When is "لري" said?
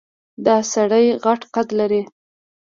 1.79-2.01